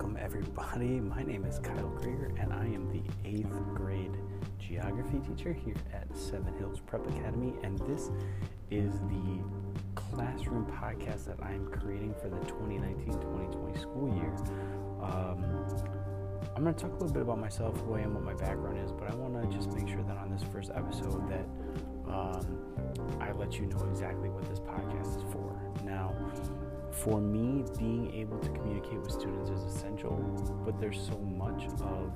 [0.00, 1.00] everybody.
[1.00, 4.16] My name is Kyle Krueger, and I am the eighth grade
[4.58, 7.52] geography teacher here at Seven Hills Prep Academy.
[7.62, 8.10] And this
[8.70, 9.40] is the
[9.94, 14.34] classroom podcast that I am creating for the 2019 2020 school year.
[15.02, 15.44] Um,
[16.56, 18.78] I'm going to talk a little bit about myself, who I am, what my background
[18.78, 21.46] is, but I want to just make sure that on this first episode that
[22.10, 22.58] um,
[23.20, 25.60] I let you know exactly what this podcast is for.
[25.84, 26.14] Now,
[26.92, 28.81] for me, being able to communicate
[30.64, 32.12] but there's so much of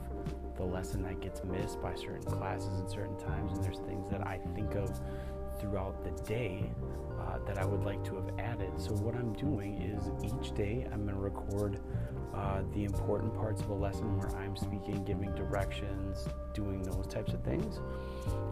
[0.56, 4.26] the lesson that gets missed by certain classes at certain times, and there's things that
[4.26, 5.00] I think of
[5.60, 6.70] throughout the day
[7.20, 8.70] uh, that I would like to have added.
[8.78, 11.80] So, what I'm doing is each day I'm going to record
[12.34, 17.32] uh, the important parts of a lesson where I'm speaking, giving directions, doing those types
[17.32, 17.80] of things,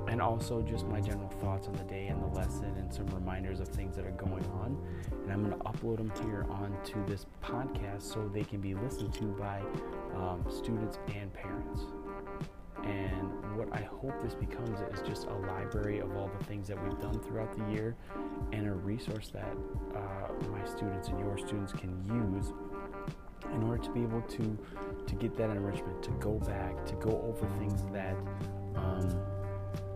[0.09, 3.61] and also just my general thoughts on the day and the lesson and some reminders
[3.61, 4.79] of things that are going on.
[5.25, 9.13] And I'm going to upload them here onto this podcast so they can be listened
[9.15, 9.61] to by
[10.15, 11.83] um, students and parents.
[12.85, 16.83] And what I hope this becomes is just a library of all the things that
[16.83, 17.97] we've done throughout the year
[18.53, 19.57] and a resource that
[19.97, 22.53] uh, my students and your students can use
[23.55, 24.59] in order to be able to
[25.07, 28.17] to get that enrichment, to go back, to go over things that
[28.75, 29.09] um,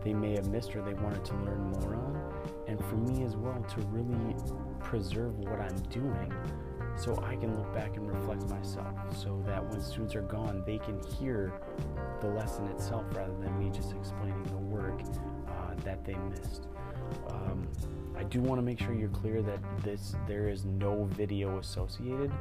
[0.05, 2.33] they may have missed or they wanted to learn more on,
[2.67, 4.35] and for me as well to really
[4.81, 6.33] preserve what I'm doing
[6.99, 10.79] so I can look back and reflect myself so that when students are gone, they
[10.79, 11.53] can hear
[12.21, 15.01] the lesson itself rather than me just explaining the work
[15.47, 16.67] uh, that they missed.
[17.29, 17.69] Um,
[18.17, 22.33] I do want to make sure you're clear that this there is no video associated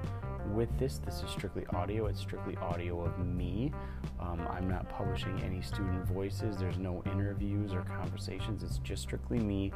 [0.51, 0.97] with this.
[0.97, 2.07] This is strictly audio.
[2.07, 3.71] It's strictly audio of me.
[4.19, 6.57] Um, I'm not publishing any student voices.
[6.57, 8.63] There's no interviews or conversations.
[8.63, 9.71] It's just strictly me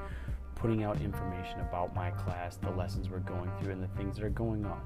[0.62, 4.24] putting out information about my class, the lessons we're going through, and the things that
[4.24, 4.82] are going on.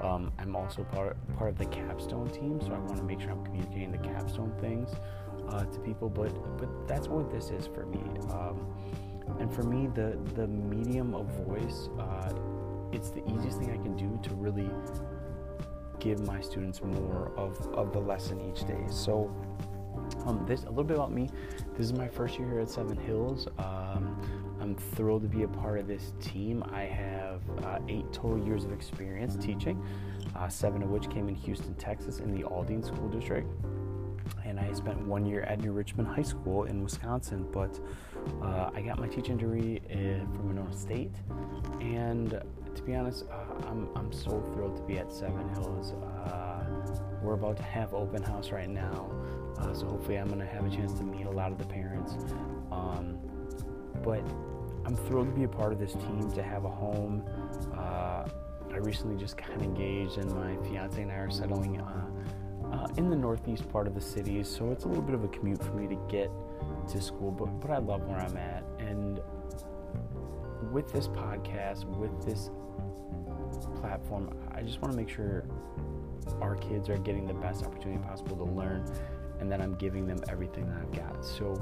[0.00, 3.30] Um, I'm also part, part of the capstone team, so I want to make sure
[3.30, 4.90] I'm communicating the capstone things
[5.48, 6.08] uh, to people.
[6.08, 8.02] But but that's what this is for me.
[8.30, 8.66] Um,
[9.40, 12.32] and for me, the the medium of voice, uh,
[12.92, 14.70] it's the easiest thing I can do to really
[15.98, 18.84] give my students more of, of the lesson each day.
[18.90, 19.34] So
[20.24, 21.28] um, this a little bit about me.
[21.76, 23.48] This is my first year here at Seven Hills.
[23.58, 26.64] Um, I'm thrilled to be a part of this team.
[26.72, 29.80] I have uh, eight total years of experience teaching,
[30.34, 33.48] uh, seven of which came in Houston, Texas, in the Aldine School District.
[34.44, 37.78] And I spent one year at New Richmond High School in Wisconsin, but
[38.42, 41.14] uh, I got my teaching degree in, from Winona State.
[41.80, 42.30] And
[42.74, 45.92] to be honest, uh, I'm, I'm so thrilled to be at Seven Hills.
[45.92, 46.64] Uh,
[47.22, 49.12] we're about to have open house right now,
[49.60, 51.66] uh, so hopefully I'm going to have a chance to meet a lot of the
[51.66, 52.16] parents.
[52.72, 53.20] Um,
[54.02, 54.22] but
[54.86, 57.28] I'm thrilled to be a part of this team, to have a home.
[57.76, 58.28] Uh,
[58.72, 62.06] I recently just got engaged, and my fiance and I are settling uh,
[62.72, 65.28] uh, in the northeast part of the city, so it's a little bit of a
[65.28, 66.30] commute for me to get
[66.88, 68.62] to school, but, but I love where I'm at.
[68.78, 69.20] And
[70.70, 72.50] with this podcast, with this
[73.80, 75.44] platform, I just want to make sure
[76.40, 78.84] our kids are getting the best opportunity possible to learn
[79.40, 81.24] and that I'm giving them everything that I've got.
[81.24, 81.54] So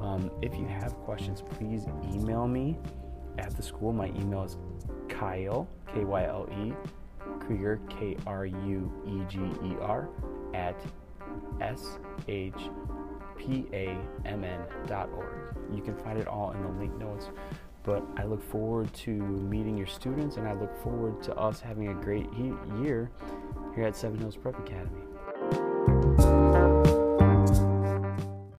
[0.00, 2.78] um, if you have questions, please email me
[3.38, 3.92] at the school.
[3.92, 4.56] My email is
[5.08, 6.72] Kyle, K Y L E,
[7.40, 10.08] Krueger, K R U E G E R,
[10.54, 10.80] at
[11.60, 12.54] S H
[13.36, 15.56] P A M N dot org.
[15.72, 17.30] You can find it all in the link notes.
[17.84, 21.88] But I look forward to meeting your students and I look forward to us having
[21.88, 22.26] a great
[22.82, 23.10] year
[23.74, 25.07] here at Seven Hills Prep Academy.